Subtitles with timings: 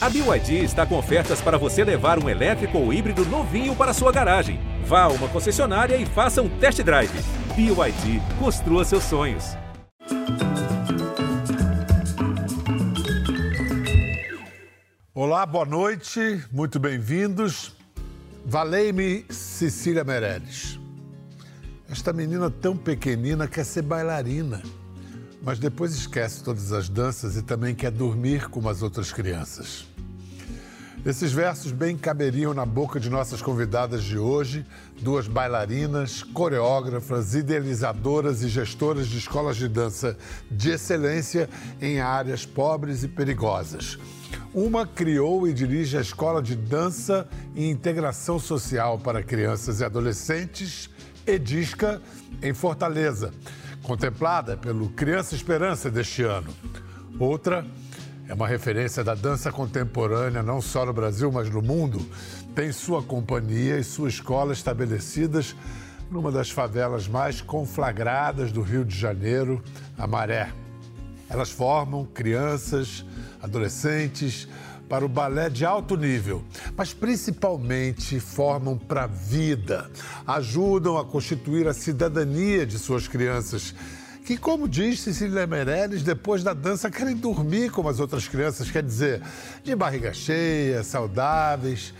[0.00, 4.12] A BYD está com ofertas para você levar um elétrico ou híbrido novinho para sua
[4.12, 4.60] garagem.
[4.84, 7.10] Vá a uma concessionária e faça um test drive.
[7.56, 9.56] BYD, construa seus sonhos.
[15.12, 17.74] Olá, boa noite, muito bem-vindos.
[18.46, 20.78] Valei-me Cecília Meirelles.
[21.90, 24.62] Esta menina tão pequenina quer ser bailarina,
[25.42, 29.87] mas depois esquece todas as danças e também quer dormir como as outras crianças.
[31.06, 34.66] Esses versos bem caberiam na boca de nossas convidadas de hoje,
[35.00, 40.18] duas bailarinas, coreógrafas, idealizadoras e gestoras de escolas de dança
[40.50, 41.48] de excelência
[41.80, 43.96] em áreas pobres e perigosas.
[44.52, 50.90] Uma criou e dirige a Escola de Dança e Integração Social para Crianças e Adolescentes,
[51.24, 52.02] Edisca,
[52.42, 53.32] em Fortaleza,
[53.82, 56.52] contemplada pelo Criança Esperança deste ano.
[57.18, 57.64] Outra
[58.28, 62.06] é uma referência da dança contemporânea, não só no Brasil, mas no mundo.
[62.54, 65.56] Tem sua companhia e sua escola estabelecidas
[66.10, 69.62] numa das favelas mais conflagradas do Rio de Janeiro,
[69.96, 70.52] a Maré.
[71.28, 73.04] Elas formam crianças,
[73.42, 74.46] adolescentes
[74.88, 76.42] para o balé de alto nível,
[76.76, 79.90] mas principalmente formam para a vida,
[80.26, 83.74] ajudam a constituir a cidadania de suas crianças.
[84.28, 88.82] Que, como diz Cecília Meirelles, depois da dança querem dormir como as outras crianças, quer
[88.82, 89.22] dizer,
[89.64, 91.94] de barriga cheia, saudáveis,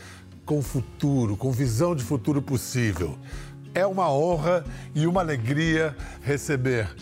[0.44, 3.18] com futuro, com visão de futuro possível.
[3.74, 4.62] É uma honra
[4.94, 6.94] e uma alegria receber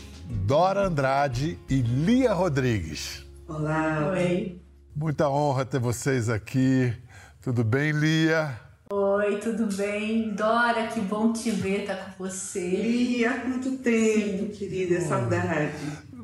[0.47, 3.27] Dora Andrade e Lia Rodrigues.
[3.48, 4.12] Olá.
[4.12, 4.62] Oi.
[4.94, 6.94] Muita honra ter vocês aqui.
[7.42, 8.66] Tudo bem, Lia?
[8.88, 10.30] Oi, tudo bem?
[10.30, 12.60] Dora, que bom te ver, tá com você.
[12.60, 14.48] Lia, há quanto tempo, Sim.
[14.56, 15.72] querida, saudade.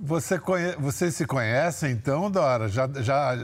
[0.00, 0.76] Você conhe...
[0.78, 2.68] Vocês se conhecem então, Dora?
[2.68, 3.36] Já, já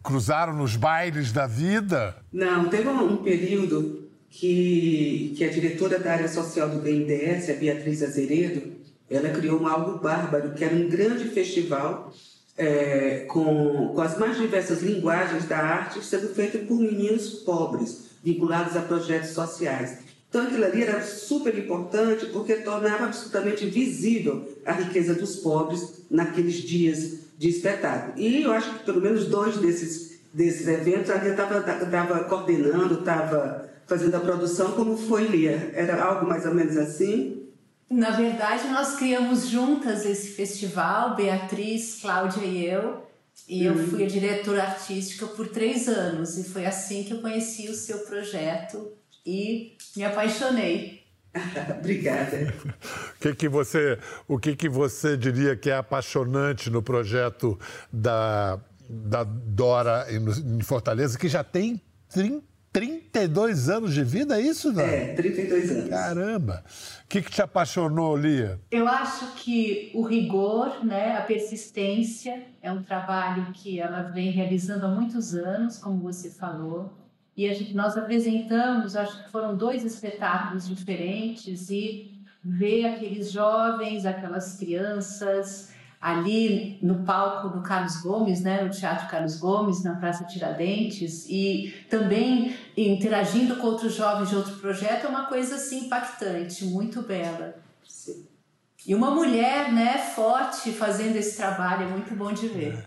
[0.00, 2.14] cruzaram nos bailes da vida?
[2.32, 8.00] Não, teve um período que, que a diretora da área social do BNDES, a Beatriz
[8.00, 8.74] Azeredo,
[9.10, 12.12] ela criou um algo bárbaro, que era um grande festival
[12.56, 18.76] é, com, com as mais diversas linguagens da arte sendo feito por meninos pobres, vinculados
[18.76, 19.98] a projetos sociais.
[20.28, 26.54] Então aquilo ali era super importante porque tornava absolutamente visível a riqueza dos pobres naqueles
[26.54, 28.14] dias de espetáculo.
[28.16, 33.68] E eu acho que pelo menos dois desses, desses eventos a gente estava coordenando, estava
[33.86, 35.70] fazendo a produção, como foi Lia.
[35.74, 37.42] Era algo mais ou menos assim?
[37.90, 43.02] Na verdade, nós criamos juntas esse festival, Beatriz, Cláudia e eu.
[43.48, 43.86] E eu uhum.
[43.88, 46.38] fui a diretora artística por três anos.
[46.38, 48.92] E foi assim que eu conheci o seu projeto
[49.26, 51.02] e me apaixonei.
[51.78, 52.54] Obrigada.
[53.16, 53.98] o que que você,
[54.28, 57.58] o que que você diria que é apaixonante no projeto
[57.92, 64.40] da, da Dora em, em Fortaleza, que já tem 30 32 anos de vida, é
[64.40, 64.82] isso, não?
[64.82, 65.90] É, 32 anos.
[65.90, 66.64] Caramba!
[67.04, 68.58] O que, que te apaixonou, Lia?
[68.70, 74.86] Eu acho que o rigor, né, a persistência, é um trabalho que ela vem realizando
[74.86, 76.90] há muitos anos, como você falou.
[77.36, 82.10] E a gente, nós apresentamos, acho que foram dois espetáculos diferentes, e
[82.42, 85.71] ver aqueles jovens, aquelas crianças,
[86.02, 91.72] ali no palco do Carlos Gomes, né, no Teatro Carlos Gomes, na Praça Tiradentes, e
[91.88, 97.54] também interagindo com outros jovens de outro projeto, é uma coisa assim impactante, muito bela.
[97.86, 98.26] Sim.
[98.84, 102.74] E uma mulher, né, forte fazendo esse trabalho, é muito bom de ver.
[102.74, 102.86] É.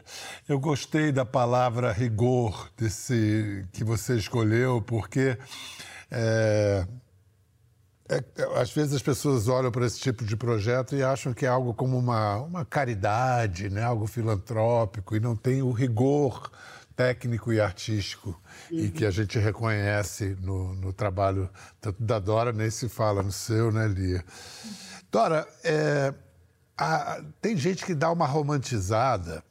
[0.52, 5.38] Eu gostei da palavra rigor desse que você escolheu, porque
[6.12, 6.86] é,
[8.08, 11.46] é, é, às vezes as pessoas olham para esse tipo de projeto e acham que
[11.46, 13.84] é algo como uma, uma caridade, né?
[13.84, 16.52] algo filantrópico, e não tem o rigor
[16.96, 18.40] técnico e artístico
[18.72, 18.80] uhum.
[18.80, 21.50] e que a gente reconhece no, no, trabalho
[21.82, 24.24] tanto da Dora, nem se fala no seu, né, Lia?
[25.12, 26.14] Dora, é,
[26.78, 29.44] a, tem gente que dá uma romantizada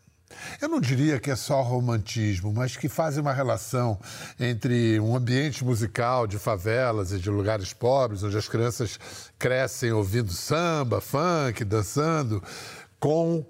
[0.61, 3.99] eu não diria que é só romantismo, mas que faz uma relação
[4.39, 8.99] entre um ambiente musical de favelas e de lugares pobres, onde as crianças
[9.39, 12.43] crescem ouvindo samba, funk, dançando,
[12.99, 13.45] com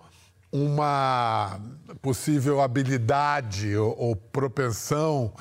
[0.51, 1.61] uma
[2.01, 5.33] possível habilidade ou, ou propensão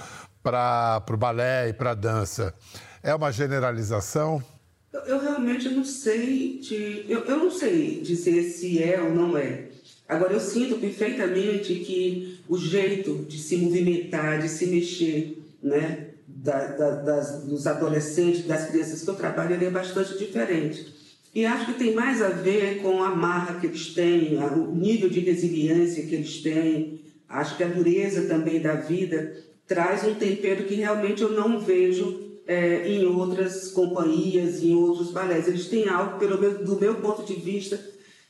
[0.41, 2.53] para o balé e para a dança.
[3.01, 4.43] É uma generalização?
[4.91, 9.37] Eu, eu realmente não sei de, eu, eu não sei dizer se é ou não
[9.37, 9.69] é.
[10.07, 16.67] Agora, eu sinto perfeitamente que o jeito de se movimentar, de se mexer, né, da,
[16.67, 20.93] da, das, dos adolescentes, das crianças que eu trabalho, ele é bastante diferente.
[21.33, 25.09] E acho que tem mais a ver com a marra que eles têm, o nível
[25.09, 27.03] de resiliência que eles têm,
[27.33, 29.35] Acho que a dureza também da vida
[29.67, 35.47] traz um tempero que realmente eu não vejo é, em outras companhias, em outros balés.
[35.47, 37.79] Eles têm algo, pelo menos do meu ponto de vista,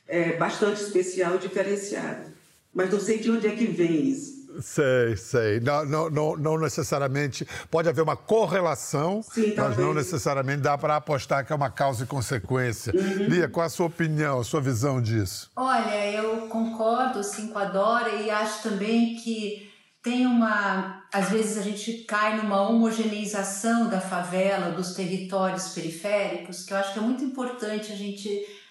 [0.06, 2.32] é, bastante especial e diferenciado.
[2.72, 4.44] Mas não sei de onde é que vem isso.
[4.60, 5.60] Sei, sei.
[5.60, 7.46] Não, não, não, não necessariamente.
[7.70, 9.78] Pode haver uma correlação, Sim, mas talvez.
[9.78, 12.92] não necessariamente dá para apostar que é uma causa e consequência.
[12.94, 13.26] Uhum.
[13.26, 15.50] Lia, qual a sua opinião, a sua visão disso?
[15.56, 19.72] Olha, eu concordo sim com a Dora e acho também que
[20.04, 21.02] tem uma.
[21.12, 26.92] Às vezes a gente cai numa homogeneização da favela, dos territórios periféricos, que eu acho
[26.92, 28.28] que é muito importante a gente,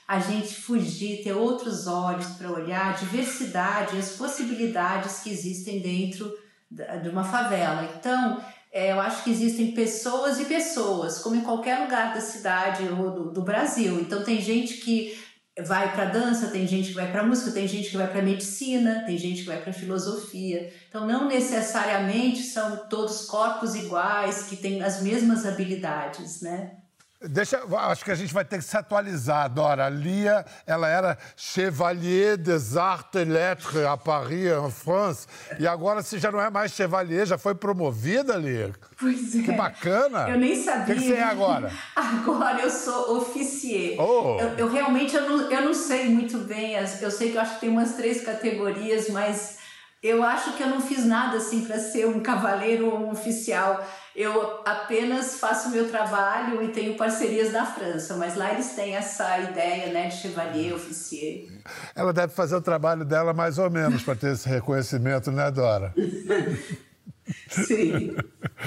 [0.07, 6.31] a gente fugir, ter outros olhos para olhar a diversidade, as possibilidades que existem dentro
[6.69, 7.89] de uma favela.
[7.97, 12.83] Então, é, eu acho que existem pessoas e pessoas, como em qualquer lugar da cidade
[12.87, 13.99] ou do, do Brasil.
[13.99, 15.17] Então, tem gente que
[15.61, 19.03] vai para dança, tem gente que vai para música, tem gente que vai para medicina,
[19.05, 20.73] tem gente que vai para filosofia.
[20.89, 26.77] Então não necessariamente são todos corpos iguais que têm as mesmas habilidades, né?
[27.25, 29.85] Deixa, acho que a gente vai ter que se atualizar, Dora.
[29.85, 35.25] A Lia, ela era Chevalier des Arts et Lettres à Paris, en France.
[35.57, 38.73] E agora você já não é mais Chevalier, já foi promovida, Lia.
[38.99, 39.41] Pois é.
[39.41, 40.29] Que bacana.
[40.29, 40.95] Eu nem sabia.
[40.95, 41.71] O que, você é agora?
[41.95, 43.99] Agora eu sou officier.
[43.99, 44.37] Oh.
[44.39, 46.75] Eu, eu, realmente eu não, eu não sei muito bem.
[46.75, 49.57] Eu sei que eu acho que tem umas três categorias, mas
[50.03, 53.81] eu acho que eu não fiz nada assim para ser um cavaleiro ou um oficial.
[54.13, 59.39] Eu apenas faço meu trabalho e tenho parcerias na França, mas lá eles têm essa
[59.39, 61.47] ideia né, de chevalier, officier.
[61.95, 65.93] Ela deve fazer o trabalho dela mais ou menos para ter esse reconhecimento, né, Dora?
[67.49, 68.15] Sim.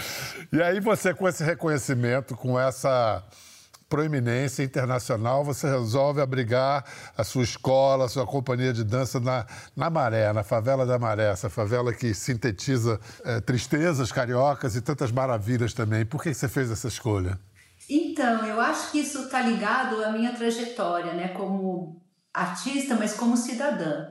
[0.51, 3.23] e aí você, com esse reconhecimento, com essa
[3.89, 6.85] proeminência internacional, você resolve abrigar
[7.17, 9.47] a sua escola, a sua companhia de dança na,
[9.77, 15.13] na Maré, na favela da Maré, essa favela que sintetiza é, tristezas cariocas e tantas
[15.13, 16.05] maravilhas também.
[16.05, 17.39] Por que você fez essa escolha?
[17.89, 22.03] Então, eu acho que isso está ligado à minha trajetória, né, como
[22.35, 24.09] artista, mas como cidadã.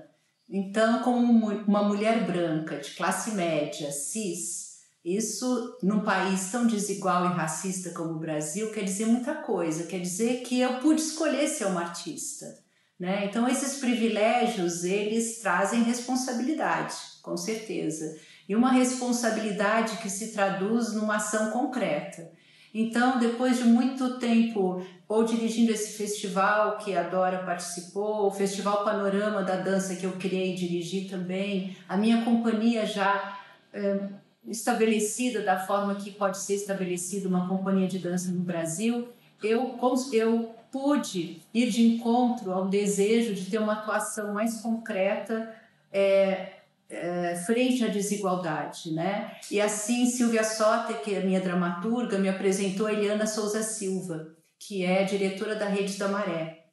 [0.49, 4.64] Então, como uma mulher branca, de classe média, cis,
[5.05, 9.83] isso, num país tão desigual e racista como o Brasil, quer dizer muita coisa.
[9.83, 12.57] Quer dizer que eu pude escolher ser uma artista.
[12.99, 13.25] Né?
[13.25, 18.17] Então, esses privilégios, eles trazem responsabilidade, com certeza.
[18.49, 22.31] E uma responsabilidade que se traduz numa ação concreta.
[22.73, 28.83] Então, depois de muito tempo, ou dirigindo esse festival que a Dora participou, o Festival
[28.83, 33.39] Panorama da Dança que eu criei e dirigi também, a minha companhia já
[33.71, 34.09] eh,
[34.47, 39.07] estabelecida da forma que pode ser estabelecida uma companhia de dança no Brasil,
[39.43, 39.77] eu,
[40.13, 45.53] eu pude ir de encontro ao desejo de ter uma atuação mais concreta
[45.91, 46.53] é,
[46.89, 49.37] é, frente à desigualdade, né?
[49.49, 54.27] E assim Silvia Soter, que é minha dramaturga, me apresentou a Eliana Souza Silva,
[54.59, 56.64] que é diretora da Redes da Maré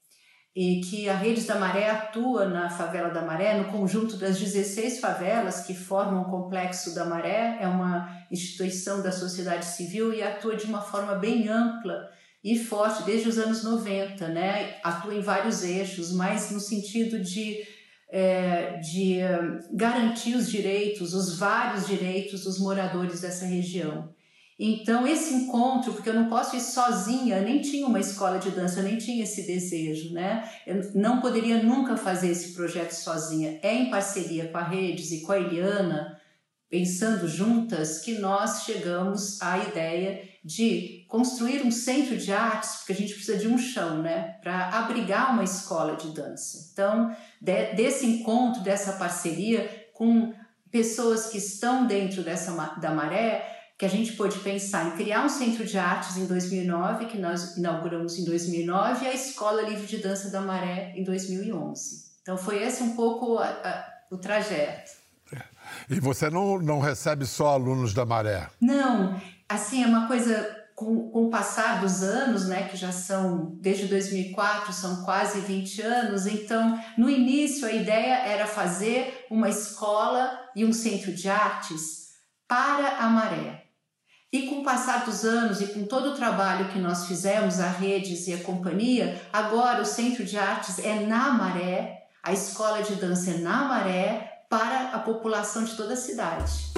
[0.55, 5.01] e que a Redes da Maré atua na favela da Maré, no conjunto das 16
[5.01, 10.55] favelas que formam o Complexo da Maré, é uma instituição da sociedade civil e atua
[10.55, 12.11] de uma forma bem ampla
[12.45, 14.77] e forte desde os anos 90, né?
[14.83, 17.63] Atua em vários eixos, mas no sentido de,
[18.11, 19.21] é, de
[19.73, 24.13] garantir os direitos, os vários direitos dos moradores dessa região.
[24.59, 28.83] Então, esse encontro, porque eu não posso ir sozinha, nem tinha uma escola de dança,
[28.83, 30.49] nem tinha esse desejo, né?
[30.67, 33.59] Eu não poderia nunca fazer esse projeto sozinha.
[33.63, 36.21] É em parceria com a Redes e com a Eliana,
[36.69, 42.97] pensando juntas, que nós chegamos à ideia de construir um centro de artes, porque a
[42.97, 44.39] gente precisa de um chão, né?
[44.43, 46.71] Para abrigar uma escola de dança.
[46.73, 50.33] Então, de, desse encontro, dessa parceria com
[50.71, 55.29] pessoas que estão dentro dessa da maré, que a gente pôde pensar em criar um
[55.29, 59.99] centro de artes em 2009, que nós inauguramos em 2009, e a Escola Livre de
[59.99, 62.13] Dança da Maré em 2011.
[62.23, 64.93] Então foi esse um pouco a, a, o trajeto.
[65.91, 68.49] E você não, não recebe só alunos da Maré?
[68.61, 73.59] Não, assim, é uma coisa com, com, o passar dos anos, né, que já são
[73.61, 80.39] desde 2004, são quase 20 anos, então no início a ideia era fazer uma escola
[80.55, 82.13] e um centro de artes
[82.47, 83.62] para a maré.
[84.35, 87.69] E com o passar dos anos e com todo o trabalho que nós fizemos, a
[87.69, 92.95] Redes e a companhia, agora o Centro de Artes é na Maré, a escola de
[92.95, 96.73] dança é na Maré para a população de toda a cidade.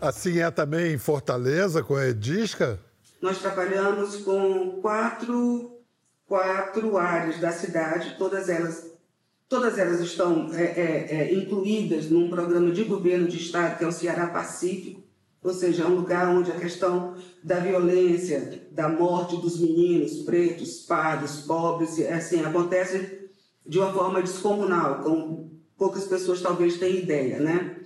[0.00, 2.80] Assim é também em Fortaleza, com a Edisca?
[3.22, 5.78] Nós trabalhamos com quatro,
[6.26, 8.90] quatro áreas da cidade, todas elas,
[9.48, 13.86] todas elas estão é, é, é, incluídas num programa de governo de Estado, que é
[13.86, 15.04] o Ceará Pacífico,
[15.40, 17.14] ou seja, é um lugar onde a questão
[17.44, 23.30] da violência, da morte dos meninos pretos, pardos, pobres, assim, acontece
[23.64, 27.76] de uma forma descomunal, como poucas pessoas talvez tenham ideia, né?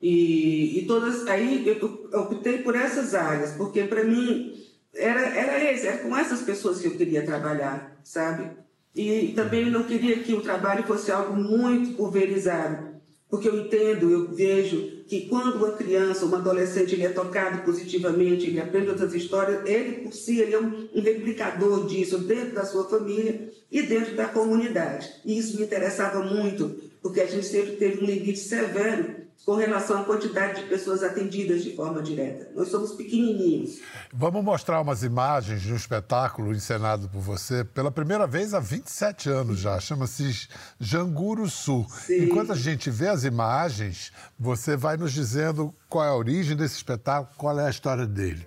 [0.00, 4.54] E, e todas aí eu optei por essas áreas, porque para mim
[4.94, 8.50] era, era esse, era com essas pessoas que eu queria trabalhar, sabe?
[8.94, 12.88] E também não queria que o trabalho fosse algo muito pulverizado,
[13.30, 18.46] porque eu entendo, eu vejo que quando uma criança, uma adolescente, ele é tocado positivamente,
[18.46, 22.64] ele aprende outras histórias, ele por si ele é um, um replicador disso dentro da
[22.64, 25.10] sua família e dentro da comunidade.
[25.24, 30.02] E isso me interessava muito, porque a gente sempre teve um limite severo com relação
[30.02, 32.50] à quantidade de pessoas atendidas de forma direta.
[32.54, 33.80] Nós somos pequenininhos.
[34.12, 39.30] Vamos mostrar umas imagens de um espetáculo encenado por você pela primeira vez há 27
[39.30, 39.80] anos já.
[39.80, 41.86] Chama-se Janguru Sul.
[41.88, 42.24] Sim.
[42.24, 46.76] Enquanto a gente vê as imagens, você vai nos dizendo qual é a origem desse
[46.76, 48.46] espetáculo, qual é a história dele.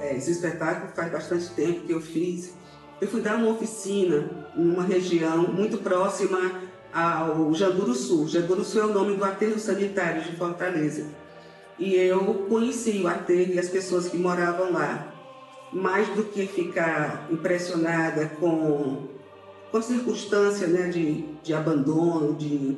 [0.00, 2.52] É, esse espetáculo faz bastante tempo que eu fiz.
[3.00, 7.54] Eu fui dar uma oficina numa região muito próxima ao.
[7.54, 11.06] Janguru Sul é o nome do aterro sanitário de Fortaleza.
[11.78, 15.14] E eu conheci o aterro e as pessoas que moravam lá.
[15.72, 19.06] Mais do que ficar impressionada com,
[19.70, 22.76] com a circunstância né, de, de abandono, de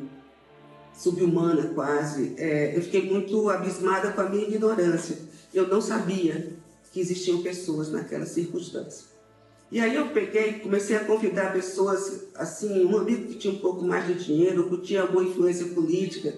[0.94, 5.18] subhumana quase, é, eu fiquei muito abismada com a minha ignorância.
[5.52, 6.52] Eu não sabia
[6.92, 9.11] que existiam pessoas naquela circunstância.
[9.72, 13.82] E aí eu peguei, comecei a convidar pessoas, assim, um amigo que tinha um pouco
[13.82, 16.34] mais de dinheiro, que tinha alguma influência política,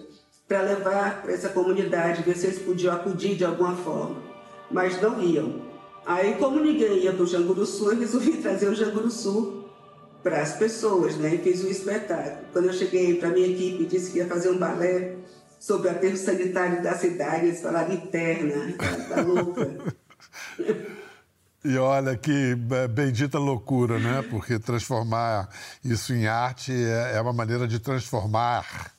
[0.46, 4.22] para levar para essa comunidade, ver se eles podiam acudir de alguma forma.
[4.70, 5.62] Mas não iam.
[6.06, 9.64] Aí, como ninguém ia para o Janguru Sul, eu resolvi trazer o Janguru Sul
[10.22, 11.34] para as pessoas, né?
[11.34, 12.46] E fiz um espetáculo.
[12.52, 15.16] Quando eu cheguei para minha equipe e disse que ia fazer um balé
[15.58, 18.76] sobre aterro sanitário da cidade, eles falaram interna,
[19.08, 19.76] tá louca.
[21.64, 22.54] E olha que
[22.90, 24.20] bendita loucura, né?
[24.30, 25.48] Porque transformar
[25.82, 28.92] isso em arte é, é uma maneira de transformar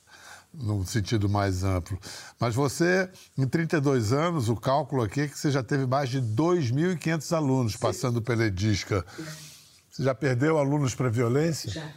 [0.52, 1.96] num sentido mais amplo.
[2.40, 3.08] Mas você,
[3.38, 7.72] em 32 anos, o cálculo aqui é que você já teve mais de 2.500 alunos
[7.74, 7.78] Sim.
[7.78, 9.04] passando pela Edisca.
[9.88, 11.70] Você já perdeu alunos para violência?
[11.70, 11.92] Já.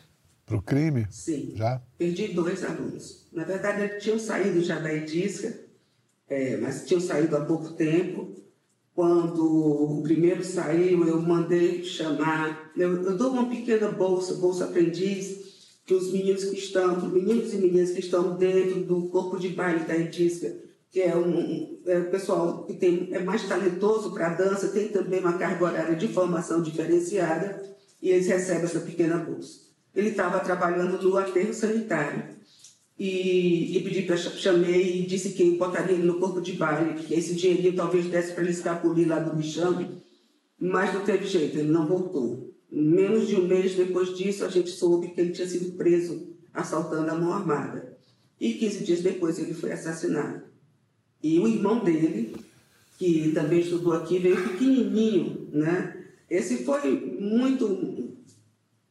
[0.46, 1.08] Para o crime?
[1.10, 1.54] Sim.
[1.56, 1.82] Já?
[1.98, 3.28] Perdi dois alunos.
[3.32, 5.52] Na verdade, eles tinham saído já da Edisca,
[6.28, 8.36] é, mas tinham saído há pouco tempo.
[9.00, 15.78] Quando o primeiro saiu, eu mandei chamar, eu, eu dou uma pequena bolsa, bolsa aprendiz,
[15.86, 19.86] que os meninos que estão, meninos e meninas que estão dentro do corpo de baile
[19.86, 20.54] da Edisca,
[20.92, 24.90] que é um, é um pessoal que tem, é mais talentoso para a dança, tem
[24.90, 27.64] também uma carga horária de formação diferenciada,
[28.02, 29.62] e eles recebem essa pequena bolsa.
[29.96, 32.38] Ele estava trabalhando no aterro sanitário
[33.00, 37.14] e, e pedi para chamei e disse que botaria ele no corpo de baile, que
[37.14, 39.90] esse dinheirinho talvez desse para ele escapulir lá do lixão,
[40.60, 42.54] mas não teve jeito, ele não voltou.
[42.70, 47.10] Menos de um mês depois disso, a gente soube que ele tinha sido preso assaltando
[47.10, 47.98] a mão armada.
[48.40, 50.44] E 15 dias depois ele foi assassinado.
[51.24, 52.36] E o irmão dele,
[52.98, 56.06] que também estudou aqui, veio pequenininho, né?
[56.30, 58.14] Esse foi muito,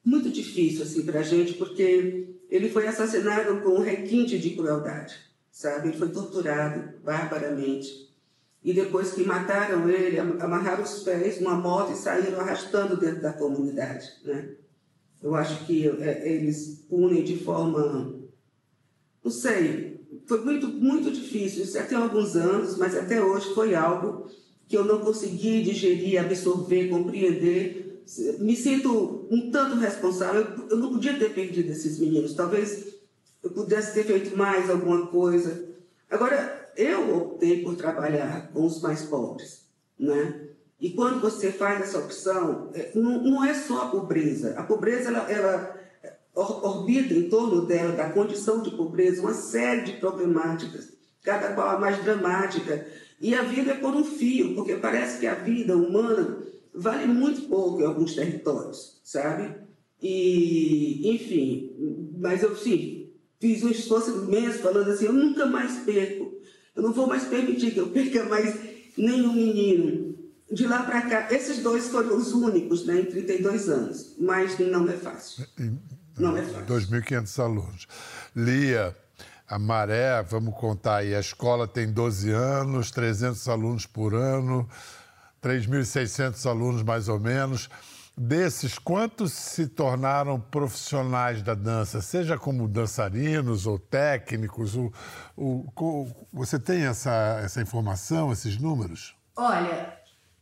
[0.02, 5.14] muito difícil assim para a gente, porque ele foi assassinado com um requinte de crueldade,
[5.50, 5.88] sabe?
[5.88, 8.08] Ele foi torturado barbaramente.
[8.64, 13.32] E depois que mataram ele, amarraram os pés numa moto e saíram arrastando dentro da
[13.32, 14.50] comunidade, né?
[15.22, 18.14] Eu acho que é, eles punem de forma,
[19.22, 21.64] não sei, foi muito muito difícil.
[21.64, 24.28] Isso já tem alguns anos, mas até hoje foi algo
[24.66, 27.87] que eu não consegui digerir, absorver, compreender
[28.38, 30.46] me sinto um tanto responsável.
[30.70, 32.34] Eu não podia ter perdido esses meninos.
[32.34, 32.94] Talvez
[33.42, 35.68] eu pudesse ter feito mais alguma coisa.
[36.10, 39.66] Agora, eu optei por trabalhar com os mais pobres,
[39.98, 40.48] né?
[40.80, 44.54] E quando você faz essa opção, é, não, não é só a pobreza.
[44.56, 45.80] A pobreza, ela, ela
[46.34, 51.80] orbita em torno dela, da condição de pobreza, uma série de problemáticas, cada qual a
[51.80, 52.86] mais dramática.
[53.20, 57.42] E a vida é por um fio, porque parece que a vida humana vale muito
[57.42, 59.54] pouco em alguns territórios, sabe?
[60.00, 63.10] E, enfim, mas eu sim,
[63.40, 66.32] fiz um esforço imenso falando assim, eu nunca mais perco,
[66.74, 68.58] eu não vou mais permitir que eu perca mais
[68.96, 70.16] nenhum menino.
[70.50, 74.88] De lá para cá, esses dois foram os únicos, né, em 32 anos, mas não
[74.88, 75.44] é fácil.
[76.18, 76.66] Não é fácil.
[76.66, 77.86] 2.500 alunos.
[78.34, 78.96] Lia,
[79.46, 84.68] a Maré, vamos contar aí, a escola tem 12 anos, 300 alunos por ano,
[85.42, 87.68] 3.600 alunos mais ou menos.
[88.20, 94.74] Desses, quantos se tornaram profissionais da dança, seja como dançarinos ou técnicos?
[94.74, 94.92] O,
[95.36, 99.14] o, você tem essa, essa informação, esses números?
[99.36, 99.96] Olha,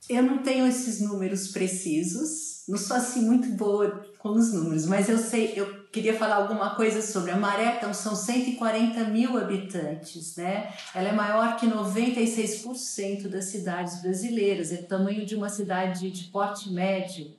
[0.09, 5.09] eu não tenho esses números precisos, não sou assim muito boa com os números, mas
[5.09, 10.37] eu sei, eu queria falar alguma coisa sobre a Maré, então são 140 mil habitantes,
[10.37, 10.73] né?
[10.95, 16.25] Ela é maior que 96% das cidades brasileiras, é o tamanho de uma cidade de
[16.25, 17.33] porte médio,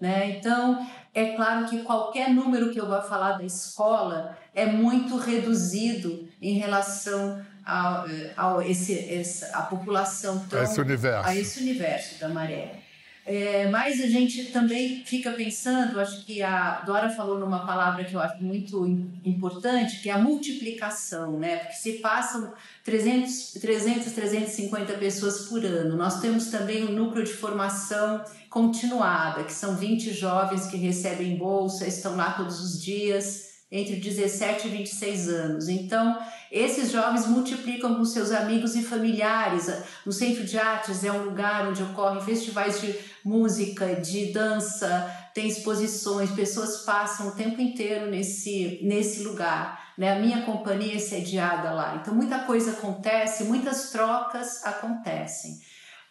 [0.00, 0.30] né?
[0.30, 0.84] Então,
[1.14, 6.58] é claro que qualquer número que eu vá falar da escola é muito reduzido em
[6.58, 8.04] relação a,
[8.36, 12.82] a esse, essa, a população tão, a esse universo, a esse universo da Maré.
[13.24, 18.14] É, mas a gente também fica pensando, acho que a Dora falou numa palavra que
[18.14, 18.84] eu acho muito
[19.24, 21.58] importante, que é a multiplicação, né?
[21.58, 22.52] Porque se passam
[22.84, 25.96] 300, 300 350 pessoas por ano.
[25.96, 31.36] Nós temos também o um núcleo de formação continuada, que são 20 jovens que recebem
[31.36, 35.68] bolsa, estão lá todos os dias, entre 17 e 26 anos.
[35.68, 36.18] Então,
[36.50, 39.72] esses jovens multiplicam com seus amigos e familiares.
[40.04, 45.48] No Centro de Artes é um lugar onde ocorrem festivais de música, de dança, tem
[45.48, 49.92] exposições, pessoas passam o tempo inteiro nesse, nesse lugar.
[49.96, 50.12] Né?
[50.12, 51.96] A minha companhia é sediada lá.
[52.00, 55.60] Então, muita coisa acontece, muitas trocas acontecem.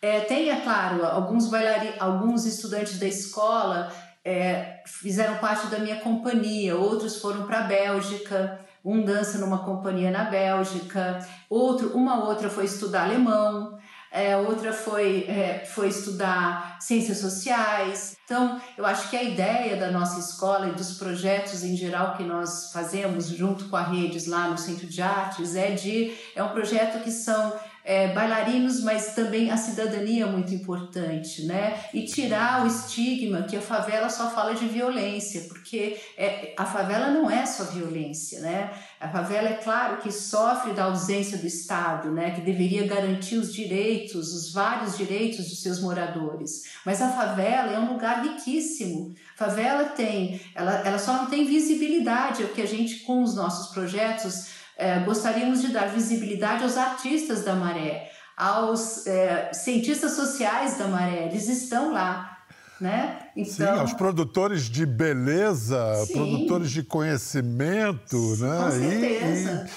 [0.02, 3.92] É, tem, é claro, alguns bailari, alguns estudantes da escola
[4.26, 10.10] é, fizeram parte da minha companhia, outros foram para a Bélgica, um dança numa companhia
[10.10, 13.78] na Bélgica, outro, uma outra foi estudar alemão,
[14.12, 18.18] é, outra foi, é, foi estudar ciências sociais.
[18.26, 22.24] Então, eu acho que a ideia da nossa escola e dos projetos em geral que
[22.24, 26.50] nós fazemos junto com a Redes lá no Centro de Artes é de é um
[26.50, 31.80] projeto que são é, bailarinos, mas também a cidadania é muito importante, né?
[31.94, 37.10] E tirar o estigma que a favela só fala de violência, porque é, a favela
[37.10, 38.72] não é só violência, né?
[39.00, 42.32] A favela é claro que sofre da ausência do Estado, né?
[42.32, 46.64] Que deveria garantir os direitos, os vários direitos dos seus moradores.
[46.86, 49.16] Mas a favela é um lugar riquíssimo.
[49.36, 53.24] A favela tem, ela, ela só não tem visibilidade, é o que a gente com
[53.24, 54.51] os nossos projetos
[54.82, 61.28] é, gostaríamos de dar visibilidade aos artistas da Maré, aos é, cientistas sociais da Maré,
[61.28, 62.40] eles estão lá.
[62.80, 63.28] Né?
[63.36, 68.18] Então, Sim, aos produtores de beleza, sim, produtores de conhecimento.
[68.38, 68.58] Né?
[68.58, 69.70] Com certeza.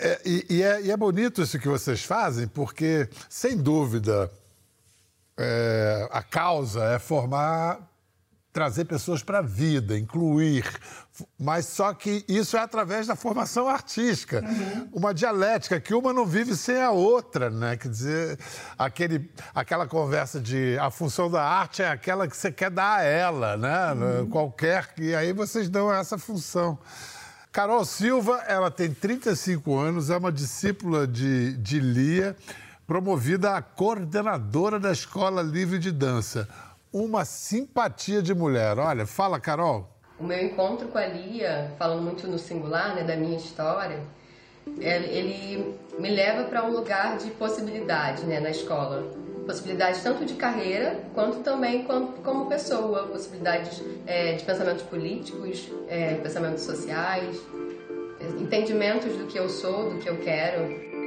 [0.00, 4.30] É, e, e, é, e, é, bonito isso que vocês fazem, porque, sem dúvida,
[5.36, 7.87] é, a causa é formar
[8.58, 10.68] trazer pessoas para a vida, incluir,
[11.38, 14.88] mas só que isso é através da formação artística, uhum.
[14.94, 17.76] uma dialética que uma não vive sem a outra, né?
[17.76, 18.38] Quer dizer,
[18.76, 23.02] aquele, aquela conversa de a função da arte é aquela que você quer dar a
[23.04, 23.92] ela, né?
[23.92, 24.28] Uhum.
[24.28, 26.76] Qualquer e aí vocês dão essa função.
[27.52, 32.36] Carol Silva, ela tem 35 anos, é uma discípula de, de Lia,
[32.88, 36.48] promovida a coordenadora da Escola Livre de Dança
[36.92, 38.78] uma simpatia de mulher.
[38.78, 39.88] Olha, fala, Carol.
[40.18, 44.00] O meu encontro com a Lia, falando muito no singular, né, da minha história,
[44.80, 49.02] é, ele me leva para um lugar de possibilidade né, na escola.
[49.46, 51.86] Possibilidades tanto de carreira, quanto também
[52.22, 53.04] como pessoa.
[53.06, 57.40] Possibilidades é, de pensamentos políticos, é, pensamentos sociais,
[58.38, 60.97] entendimentos do que eu sou, do que eu quero.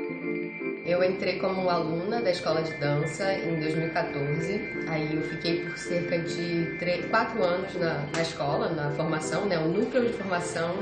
[0.85, 4.85] Eu entrei como aluna da escola de dança em 2014.
[4.87, 9.59] Aí eu fiquei por cerca de 3, 4 anos na, na escola, na formação, né,
[9.59, 10.73] o núcleo de formação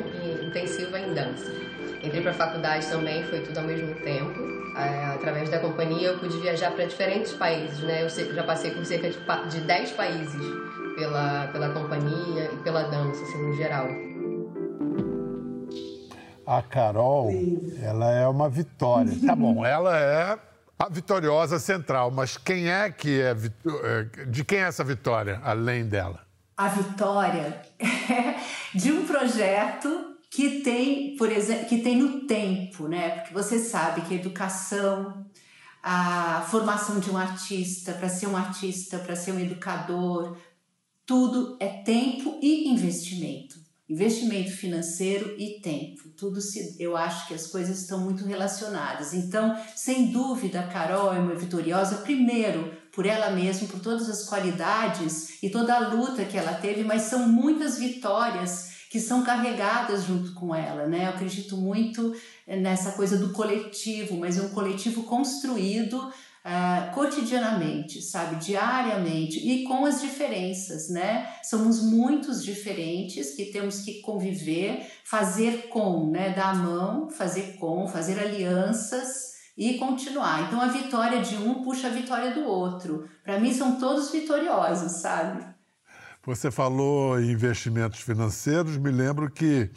[0.42, 1.52] intensiva em dança.
[2.02, 4.60] Entrei para a faculdade também, foi tudo ao mesmo tempo.
[5.14, 8.04] Através da companhia eu pude viajar para diferentes países, né?
[8.04, 9.18] Eu já passei por cerca de,
[9.50, 10.42] de 10 países
[10.96, 14.09] pela, pela companhia e pela dança, assim, no geral.
[16.50, 17.30] A Carol,
[17.80, 19.14] ela é uma vitória.
[19.24, 20.40] Tá bom, ela é
[20.80, 23.36] a vitoriosa central, mas quem é que é.
[23.36, 26.26] é de quem é essa vitória, além dela?
[26.58, 28.36] A vitória é
[28.74, 33.10] de um projeto que tem, por exemplo, que tem no tempo, né?
[33.12, 35.24] Porque você sabe que a educação,
[35.84, 40.36] a formação de um artista, para ser um artista, para ser um educador,
[41.06, 46.10] tudo é tempo e investimento investimento financeiro e tempo.
[46.16, 49.14] Tudo se, eu acho que as coisas estão muito relacionadas.
[49.14, 54.26] Então, sem dúvida, a Carol é uma vitoriosa primeiro por ela mesma, por todas as
[54.26, 60.04] qualidades e toda a luta que ela teve, mas são muitas vitórias que são carregadas
[60.04, 61.06] junto com ela, né?
[61.06, 62.16] Eu acredito muito
[62.48, 69.86] nessa coisa do coletivo, mas é um coletivo construído Uh, cotidianamente, sabe, diariamente e com
[69.86, 71.30] as diferenças, né?
[71.44, 76.30] Somos muitos diferentes que temos que conviver, fazer com, né?
[76.34, 80.48] Dar a mão, fazer com, fazer alianças e continuar.
[80.48, 83.10] Então a vitória de um puxa a vitória do outro.
[83.22, 85.46] Para mim são todos vitoriosos, sabe?
[86.26, 89.70] Você falou em investimentos financeiros, me lembro que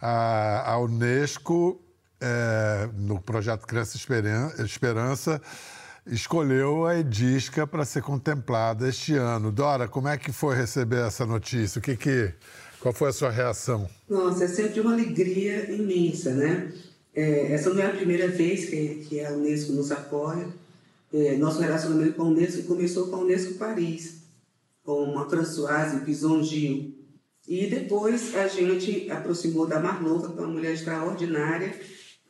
[0.00, 1.80] a, a Unesco,
[2.20, 5.42] é, no projeto Criança Esperança,
[6.10, 9.52] escolheu a Edisca para ser contemplada este ano.
[9.52, 11.78] Dora, como é que foi receber essa notícia?
[11.78, 12.32] O que que,
[12.80, 13.88] qual foi a sua reação?
[14.08, 16.72] Nossa, é sempre uma alegria imensa, né?
[17.14, 20.48] É, essa não é a primeira vez que, que a Unesco nos apoia.
[21.12, 24.22] É, nosso relacionamento com a Unesco começou com a Unesco Paris,
[24.84, 26.94] com a Françoise Pison Gil.
[27.46, 31.74] E depois a gente aproximou da Marlova, que é uma mulher extraordinária,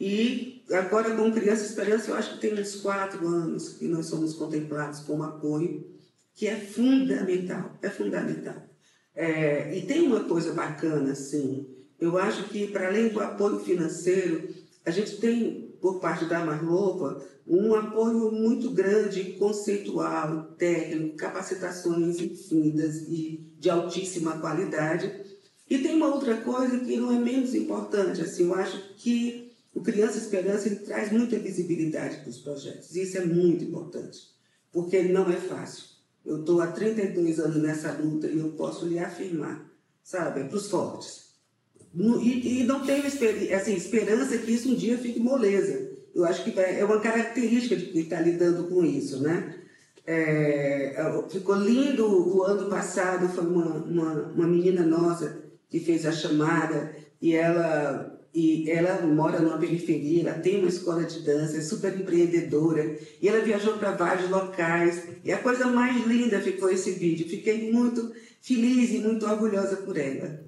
[0.01, 4.35] e agora, com Criança Esperança, eu acho que tem uns quatro anos que nós somos
[4.35, 5.85] contemplados como apoio,
[6.35, 8.63] que é fundamental, é fundamental.
[9.15, 11.67] É, e tem uma coisa bacana, assim,
[12.01, 14.55] eu acho que, para além do apoio financeiro,
[14.87, 23.03] a gente tem, por parte da Marlova, um apoio muito grande, conceitual, técnico, capacitações infinitas
[23.09, 25.13] e de altíssima qualidade.
[25.69, 29.48] E tem uma outra coisa que não é menos importante, assim, eu acho que
[29.79, 34.19] o Criança Esperança ele traz muita visibilidade para os projetos, e isso é muito importante,
[34.73, 35.85] porque não é fácil.
[36.27, 39.71] Eu estou há 32 anos nessa luta e eu posso lhe afirmar,
[40.03, 41.29] sabe, é para os fortes.
[42.21, 45.97] E, e, não tenho assim, esperança que isso um dia fique moleza.
[46.15, 49.55] Eu acho que é uma característica de quem está lidando com isso, né?
[50.05, 50.95] É,
[51.31, 55.39] ficou lindo o ano passado, foi uma, uma, uma menina nossa
[55.69, 61.05] que fez a chamada e ela e ela mora numa periferia, ela tem uma escola
[61.05, 66.07] de dança, é super empreendedora, e ela viajou para vários locais, e a coisa mais
[66.07, 67.29] linda ficou esse vídeo.
[67.29, 70.41] Fiquei muito feliz e muito orgulhosa por ela.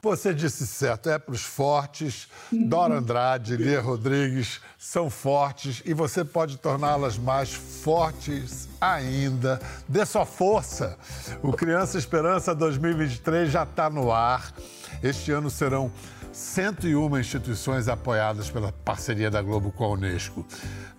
[0.00, 2.28] Você disse certo, é para os fortes.
[2.52, 9.60] Dora Andrade, Lia Rodrigues são fortes e você pode torná-las mais fortes ainda.
[9.88, 10.96] Dê sua força.
[11.42, 14.54] O Criança Esperança 2023 já está no ar.
[15.02, 15.90] Este ano serão
[16.32, 20.46] 101 instituições apoiadas pela parceria da Globo com a Unesco.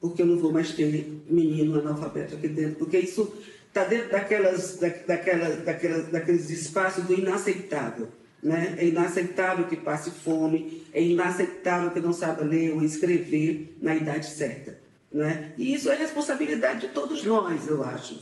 [0.00, 3.32] porque eu não vou mais ter menino analfabeto aqui dentro, porque isso
[3.68, 8.08] está dentro daquelas, da, daquelas, daqueles espaços do inaceitável.
[8.42, 8.74] Né?
[8.78, 14.26] É inaceitável que passe fome, é inaceitável que não saiba ler ou escrever na idade
[14.26, 14.78] certa.
[15.12, 15.52] Né?
[15.56, 18.18] E isso é responsabilidade de todos nós, eu acho.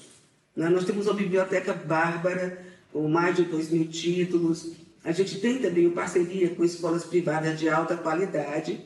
[0.55, 0.69] Né?
[0.69, 4.73] Nós temos uma biblioteca bárbara, com mais de 2 mil títulos.
[5.05, 8.81] A gente tem também uma parceria com escolas privadas de alta qualidade.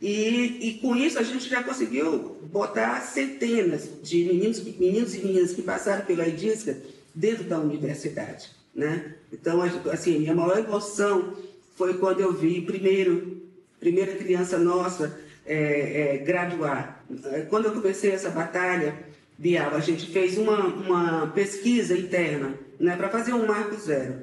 [0.00, 5.52] E, e com isso a gente já conseguiu botar centenas de meninos, meninos e meninas
[5.52, 6.78] que passaram pela EDISCA
[7.14, 8.50] dentro da universidade.
[8.78, 9.14] Né?
[9.32, 9.60] Então,
[9.90, 11.34] assim, minha maior emoção
[11.74, 13.42] foi quando eu vi, primeiro,
[13.80, 17.04] primeira criança nossa é, é, graduar.
[17.50, 18.94] Quando eu comecei essa batalha,
[19.36, 24.22] Bial, a gente fez uma, uma pesquisa interna né, para fazer um marco zero.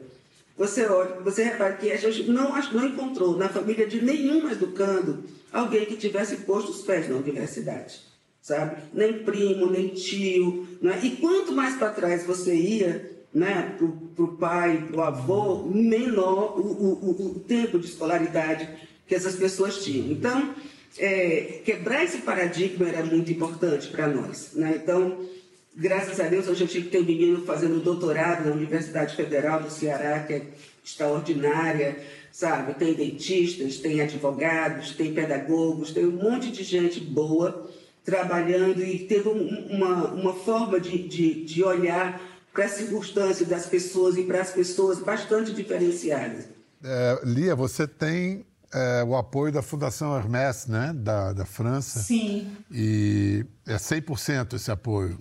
[0.58, 5.26] Você olha, você repara que a gente não, não encontrou na família de nenhum educando
[5.52, 8.00] alguém que tivesse posto os pés na universidade,
[8.42, 8.78] sabe?
[8.94, 10.66] Nem primo, nem tio.
[10.82, 10.98] Né?
[11.04, 13.76] E quanto mais para trás você ia, né,
[14.16, 18.70] para o pai, para o avô, menor o, o, o, tempo de escolaridade
[19.06, 20.10] que essas pessoas tinham.
[20.10, 20.56] Então,
[20.98, 24.54] é, quebrar esse paradigma era muito importante para nós.
[24.54, 24.80] Né?
[24.82, 25.20] Então,
[25.76, 29.62] graças a Deus, hoje eu tive que ter um menino fazendo doutorado na Universidade Federal
[29.62, 30.42] do Ceará, que é
[30.82, 32.74] extraordinária, sabe?
[32.76, 37.70] Tem dentistas, tem advogados, tem pedagogos, tem um monte de gente boa
[38.06, 44.16] trabalhando e tendo uma, uma forma de, de, de olhar para as circunstâncias das pessoas
[44.16, 46.46] e para as pessoas bastante diferenciadas.
[46.82, 52.00] É, Lia, você tem é, o apoio da Fundação Hermès, né, da, da França.
[52.00, 52.56] Sim.
[52.72, 55.20] E é 100% esse apoio.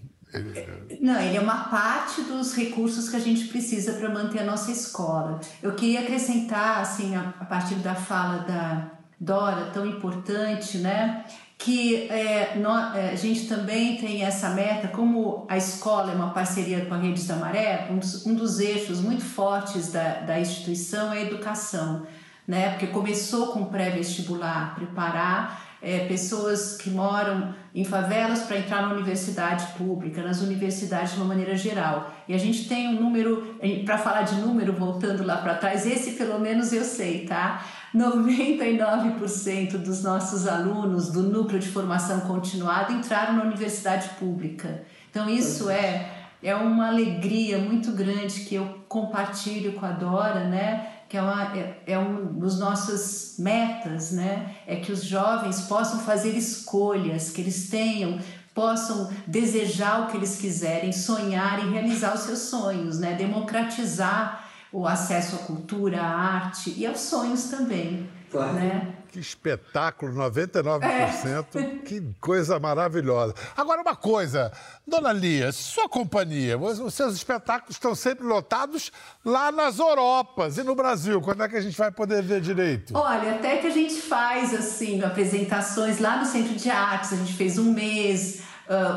[1.00, 4.70] Não, ele é uma parte dos recursos que a gente precisa para manter a nossa
[4.70, 5.40] escola.
[5.62, 11.24] Eu queria acrescentar, assim, a, a partir da fala da Dora, tão importante, né?
[11.56, 16.84] Que é, é, a gente também tem essa meta, como a escola é uma parceria
[16.86, 21.12] com a Redes da Maré, um dos, um dos eixos muito fortes da, da instituição
[21.12, 22.06] é a educação,
[22.46, 22.70] né?
[22.70, 29.66] porque começou com pré-vestibular, preparar é, pessoas que moram em favelas para entrar na universidade
[29.76, 32.10] pública, nas universidades de uma maneira geral.
[32.26, 36.12] E a gente tem um número, para falar de número, voltando lá para trás, esse
[36.12, 37.64] pelo menos eu sei, tá?
[37.94, 44.82] 99% dos nossos alunos do núcleo de formação continuada entraram na universidade pública.
[45.10, 50.93] Então isso é é uma alegria muito grande que eu compartilho com a Dora, né?
[51.14, 54.53] Que é, uma, é, é um dos nossos metas, né?
[54.66, 58.18] É que os jovens possam fazer escolhas, que eles tenham
[58.53, 63.14] possam desejar o que eles quiserem, sonhar e realizar os seus sonhos, né?
[63.14, 68.55] Democratizar o acesso à cultura, à arte e aos sonhos também, claro.
[68.55, 68.94] né?
[69.14, 71.46] Que espetáculo, 99%.
[71.55, 71.64] É.
[71.87, 73.33] Que coisa maravilhosa.
[73.57, 74.50] Agora, uma coisa,
[74.85, 78.90] dona Lia, sua companhia, os seus espetáculos estão sempre lotados
[79.24, 81.20] lá nas Europas e no Brasil.
[81.20, 82.96] Quando é que a gente vai poder ver direito?
[82.96, 87.35] Olha, até que a gente faz, assim, apresentações lá no Centro de Artes, a gente
[87.35, 88.42] fez um mês.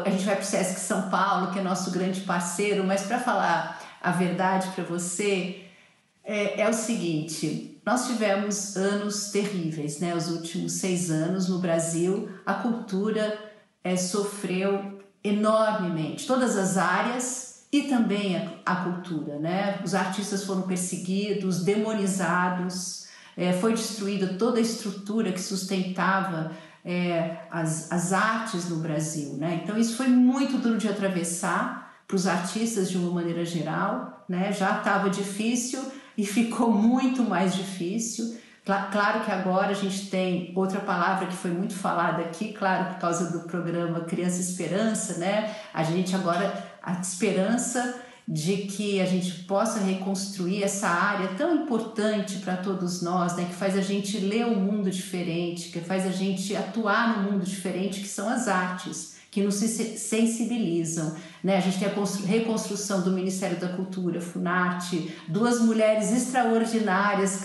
[0.05, 3.19] A gente vai para o Sesc São Paulo, que é nosso grande parceiro, mas para
[3.19, 5.66] falar a verdade para você,
[6.27, 10.13] é, é o seguinte: nós tivemos anos terríveis, né?
[10.13, 13.39] Os últimos seis anos no Brasil, a cultura
[13.81, 19.79] é, sofreu enormemente, todas as áreas e também a, a, cultura, né?
[19.83, 26.51] Os artistas foram perseguidos, demonizados, é, foi destruída toda a estrutura que sustentava
[26.83, 29.61] é, as, as artes no Brasil, né?
[29.63, 34.51] Então isso foi muito duro de atravessar para os artistas de uma maneira geral, né?
[34.51, 35.81] Já estava difícil
[36.17, 38.37] e ficou muito mais difícil.
[38.65, 42.99] Claro que agora a gente tem outra palavra que foi muito falada aqui, claro, por
[42.99, 45.55] causa do programa Criança Esperança, né?
[45.73, 52.39] A gente agora, a esperança de que a gente possa reconstruir essa área tão importante
[52.39, 56.05] para todos nós, né, que faz a gente ler o um mundo diferente, que faz
[56.05, 61.15] a gente atuar no mundo diferente, que são as artes que nos sensibilizam.
[61.41, 61.57] Né?
[61.57, 67.39] A gente tem a reconstrução do Ministério da Cultura, Funarte, duas mulheres extraordinárias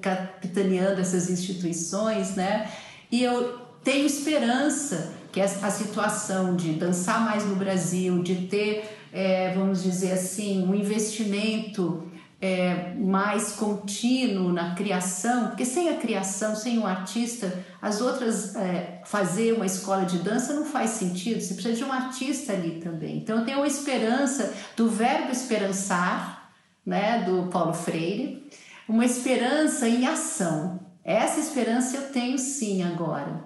[0.00, 2.70] capitaneando essas instituições, né?
[3.10, 9.52] e eu tenho esperança que a situação de dançar mais no Brasil, de ter, é,
[9.54, 16.78] vamos dizer assim, um investimento é, mais contínuo na criação, porque sem a criação, sem
[16.78, 21.40] o artista, as outras é, fazer uma escola de dança não faz sentido.
[21.40, 23.18] Você precisa de um artista ali também.
[23.18, 26.52] Então eu tenho uma esperança do verbo esperançar,
[26.84, 28.46] né, do Paulo Freire,
[28.88, 30.78] uma esperança em ação.
[31.02, 33.44] Essa esperança eu tenho sim agora.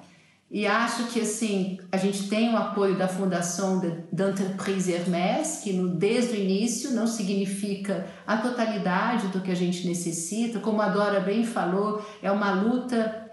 [0.50, 5.90] E acho que assim, a gente tem o apoio da Fundação d'Entreprise Hermès, que no,
[5.90, 10.58] desde o início não significa a totalidade do que a gente necessita.
[10.58, 13.30] Como a Dora bem falou, é uma luta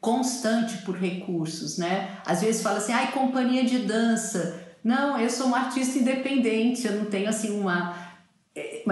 [0.00, 2.16] constante por recursos, né?
[2.24, 4.62] Às vezes fala assim, ai, companhia de dança.
[4.82, 7.94] Não, eu sou uma artista independente, eu não tenho assim uma
[8.56, 8.84] é,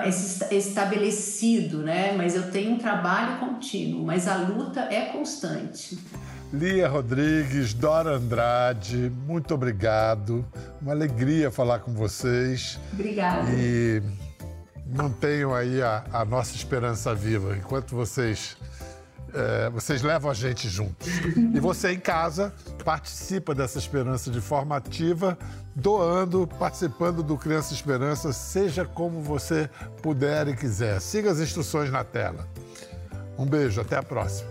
[0.51, 2.13] estabelecido, né?
[2.13, 5.99] Mas eu tenho um trabalho contínuo, mas a luta é constante.
[6.53, 10.45] Lia Rodrigues, Dora Andrade, muito obrigado.
[10.83, 12.79] Uma alegria falar com vocês.
[12.93, 13.51] Obrigada.
[13.53, 14.03] E
[14.95, 17.57] mantenham aí a, a nossa esperança viva.
[17.57, 18.59] Enquanto vocês,
[19.33, 21.09] é, vocês levam a gente juntos.
[21.55, 22.53] E você em casa
[22.85, 25.39] participa dessa esperança de forma ativa,
[25.75, 29.71] doando, participando do Criança Esperança, seja como você
[30.03, 31.01] puder e quiser.
[31.01, 32.47] Siga as instruções na tela.
[33.39, 34.51] Um beijo, até a próxima.